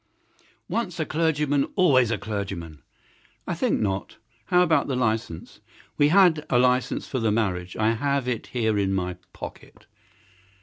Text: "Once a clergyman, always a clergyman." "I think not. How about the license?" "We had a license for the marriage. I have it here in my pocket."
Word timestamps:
"Once 0.67 0.99
a 0.99 1.05
clergyman, 1.05 1.63
always 1.75 2.09
a 2.09 2.17
clergyman." 2.17 2.81
"I 3.45 3.53
think 3.53 3.79
not. 3.79 4.17
How 4.45 4.63
about 4.63 4.87
the 4.87 4.95
license?" 4.95 5.59
"We 5.95 6.07
had 6.07 6.43
a 6.49 6.57
license 6.57 7.07
for 7.07 7.19
the 7.19 7.31
marriage. 7.31 7.77
I 7.77 7.91
have 7.91 8.27
it 8.27 8.47
here 8.47 8.79
in 8.79 8.95
my 8.95 9.17
pocket." 9.31 9.85